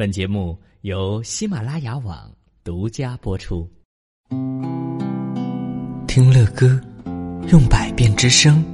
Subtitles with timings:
[0.00, 3.70] 本节目由喜马拉雅网独家播出。
[6.08, 6.80] 听乐歌，
[7.52, 8.64] 用百变之声，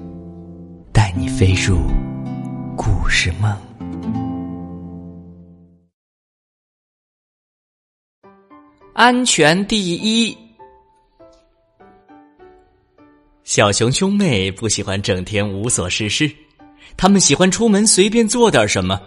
[0.92, 1.78] 带你飞入
[2.76, 3.52] 故事梦。
[8.94, 10.38] 安全第一。
[13.42, 16.30] 小熊兄妹不喜欢整天无所事事，
[16.96, 19.02] 他们喜欢出门随便做点什么。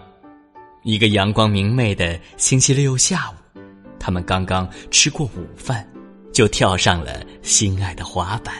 [0.83, 3.59] 一个阳光明媚的星期六下午，
[3.99, 5.85] 他们刚刚吃过午饭，
[6.31, 8.55] 就跳上了心爱的滑板。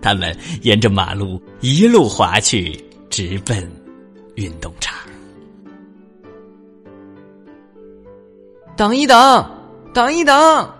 [0.00, 2.72] 他们沿着马路一路滑去，
[3.10, 3.68] 直奔
[4.36, 4.96] 运动场。
[8.76, 9.44] 等一等，
[9.92, 10.74] 等一等！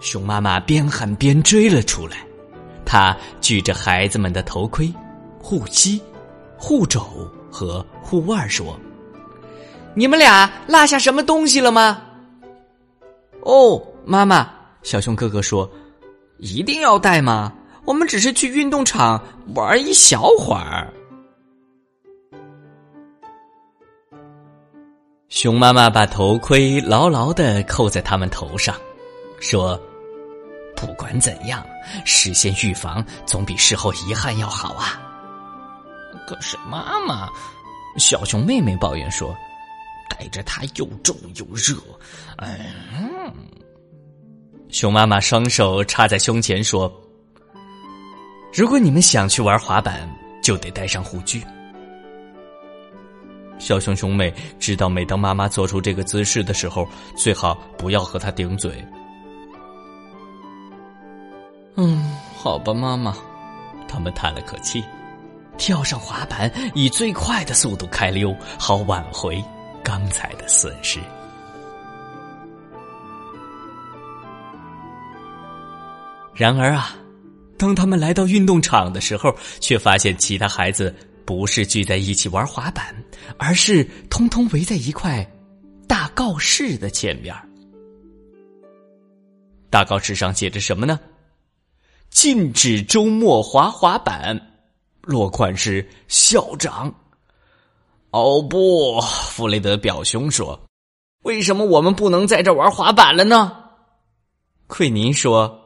[0.00, 2.24] 熊妈妈边喊边追了出来。
[2.86, 4.90] 她举着孩子们的头盔、
[5.38, 6.00] 护膝、
[6.56, 7.00] 护肘
[7.50, 8.78] 和护腕说。
[9.98, 12.00] 你们俩落下什么东西了吗？
[13.42, 14.48] 哦，妈妈，
[14.84, 15.68] 小熊哥哥说
[16.38, 17.52] ：“一定要带吗？
[17.84, 19.20] 我们只是去运动场
[19.56, 20.86] 玩一小会儿。”
[25.28, 28.76] 熊妈妈把头盔牢牢的扣在他们头上，
[29.40, 29.76] 说
[30.78, 31.66] ：“不管怎样，
[32.04, 35.02] 事先预防总比事后遗憾要好啊。”
[36.24, 37.28] 可是妈妈，
[37.96, 39.36] 小熊妹妹抱怨说。
[40.08, 41.76] 带着它又重又热，
[42.38, 43.32] 嗯。
[44.70, 46.92] 熊妈妈双手插在胸前说
[48.52, 50.08] ：“如果你们想去玩滑板，
[50.42, 51.42] 就得带上护具。”
[53.58, 56.86] 小熊兄妹知道，每当妈妈做出这个姿势的时候，
[57.16, 58.72] 最好不要和她顶嘴。
[61.76, 63.16] 嗯，好吧，妈妈。
[63.88, 64.84] 他们叹了口气，
[65.56, 69.42] 跳上滑板，以最快的速度开溜，好挽回。
[69.88, 71.00] 刚才的损失。
[76.34, 76.94] 然而啊，
[77.56, 82.94] 当他们来到运动场的时候，却发现其他孩子不是聚在一起玩滑板，
[83.38, 85.26] 而是通通围在一块
[85.86, 87.34] 大告示的前面。
[89.70, 91.00] 大告示上写着什么呢？
[92.10, 94.38] 禁止周末滑滑板，
[95.00, 96.94] 落款是校长。
[98.10, 100.58] 哦不，弗雷德表兄说
[101.24, 103.64] ：“为什么我们不能在这玩滑板了呢？”
[104.66, 105.60] 奎尼说：“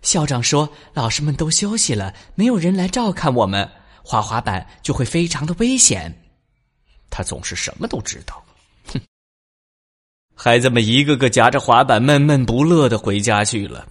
[0.00, 3.68] 校长说，老师们都休息了，没有人来照看我们，
[4.04, 6.12] 滑滑板就会非常的危险。”
[7.10, 8.42] 他总是什么都知道。
[8.92, 9.00] 哼！
[10.34, 13.86] 孩子们一个个夹着滑板，闷闷不乐的回家去了。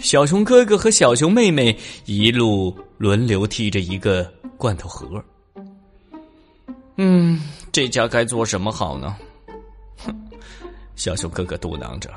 [0.00, 5.22] 小熊哥哥和小熊妹妹一路轮流提着一个罐头盒。
[6.96, 7.40] 嗯，
[7.72, 9.16] 这家该做什么好呢？
[9.98, 10.14] 哼，
[10.96, 12.10] 小熊哥哥嘟囔着：“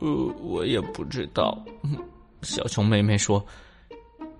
[0.00, 0.08] 呃，
[0.40, 1.96] 我也不知道。”嗯
[2.42, 3.44] 小熊妹妹说：“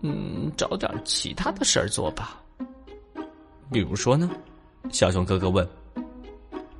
[0.03, 2.41] 嗯，找点其他的事儿做吧。”
[3.73, 4.31] 比如说呢？
[4.91, 5.67] 小熊哥哥问。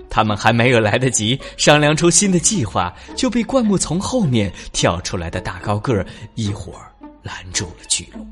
[0.09, 6.07] 他们还没有来得及商量出新的计划，就被灌木丛后面跳出来的大高个儿
[6.37, 6.91] 一伙儿
[7.23, 8.27] 拦住了去路。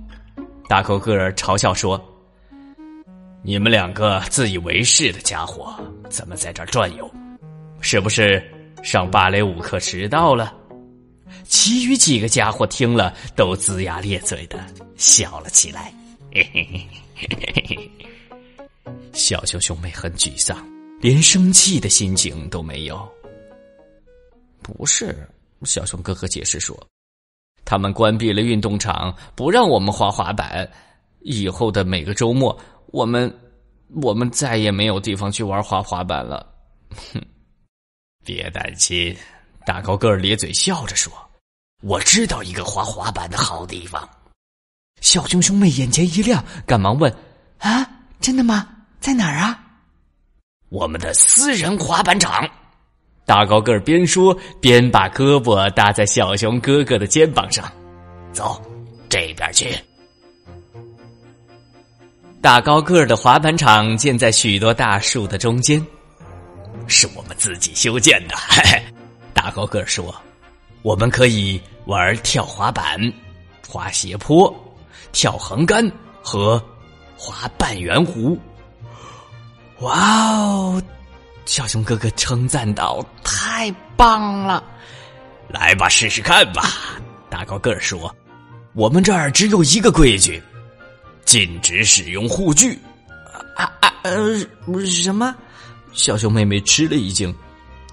[0.69, 2.03] 大高个儿嘲笑说。
[3.47, 5.77] 你们两个自以为是的家伙，
[6.09, 7.11] 怎么在这儿转悠？
[7.83, 8.43] 是不是
[8.83, 10.57] 上芭蕾舞课迟到了？
[11.47, 14.65] 其余几个家伙听了，都龇牙咧嘴的
[14.97, 15.93] 笑了起来。
[19.13, 20.67] 小熊兄妹很沮丧，
[20.99, 23.07] 连生气的心情都没有。
[24.63, 25.29] 不是，
[25.65, 26.75] 小熊哥哥解释说，
[27.63, 30.67] 他们关闭了运动场，不让我们滑滑板。
[31.27, 32.59] 以后的每个周末。
[32.95, 33.29] 我们，
[34.03, 36.47] 我们再也没有地方去玩滑滑板了。
[37.13, 37.21] 哼，
[38.25, 39.17] 别担心，
[39.67, 41.13] 大高个儿咧嘴笑着说
[41.83, 44.09] ：“我知道一个滑滑板的好地方。”
[45.03, 47.13] 小熊兄妹眼前一亮，赶忙问
[47.59, 47.85] ：“啊，
[48.21, 48.69] 真的吗？
[49.01, 49.59] 在哪儿啊？”
[50.71, 52.49] 我们的私人滑板场。
[53.27, 57.69] 大高个儿边说边把胳膊搭在小熊哥哥的肩膀上
[58.33, 58.63] ：“走，
[59.09, 59.77] 这边去。”
[62.45, 65.83] 大高个儿的滑板场建在许多大树的中间，
[66.87, 68.37] 是我们自己修建的。
[68.37, 68.85] 嘿 嘿
[69.33, 70.15] 大高个儿说
[70.85, 73.01] ：“我们可以玩跳滑板、
[73.67, 74.55] 滑斜坡、
[75.11, 75.91] 跳横杆
[76.23, 76.63] 和
[77.17, 78.39] 滑半圆弧。”
[79.81, 80.83] 哇哦！
[81.47, 84.63] 小熊哥哥称赞道：“太棒了！
[85.49, 87.01] 来吧，试试看吧。”
[87.31, 88.15] 大高个儿说
[88.77, 90.43] ：“我们这儿只有一个规矩。”
[91.25, 92.79] 禁止使用护具，
[93.57, 94.39] 啊啊呃，
[94.87, 95.35] 什么？
[95.93, 97.35] 小熊妹妹吃了一惊。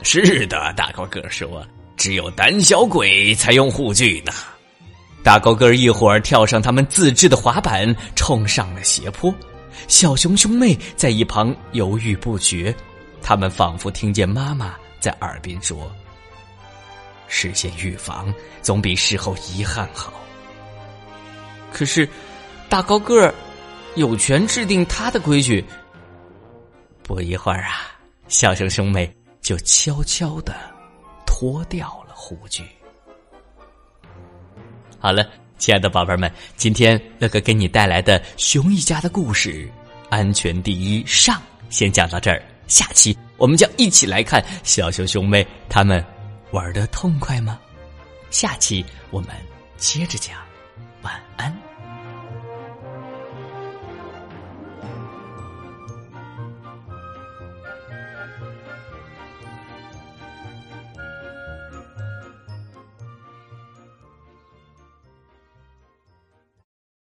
[0.03, 4.31] 是的，大高个说：“只有胆小鬼才用护具呢。”
[5.23, 9.33] 大高个一会儿跳上他们自制的滑板，冲上了斜坡。
[9.87, 12.75] 小熊兄妹在一旁犹豫不决，
[13.21, 15.91] 他们仿佛听见妈妈在耳边说
[17.27, 18.33] ：“事先预防
[18.63, 20.13] 总比事后遗憾好。”
[21.71, 22.09] 可是，
[22.71, 23.35] 大高个儿
[23.95, 25.61] 有权制定他的规矩。
[27.03, 30.55] 不一会儿啊，小熊兄妹就悄悄的
[31.27, 32.63] 脱掉了护具。
[34.97, 39.69] 好了，亲爱的宝贝们，今天乐哥给你带来的熊一家的故事，
[40.09, 42.41] 安全第一上，先讲到这儿。
[42.67, 46.01] 下期我们将一起来看小熊兄妹他们
[46.51, 47.59] 玩的痛快吗？
[48.29, 49.29] 下期我们
[49.75, 50.37] 接着讲，
[51.01, 51.60] 晚安。